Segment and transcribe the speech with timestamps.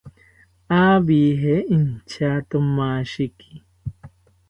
[0.83, 3.51] Abije intyatomashiki